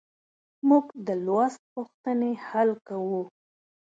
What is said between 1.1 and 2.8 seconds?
لوست پوښتنې حل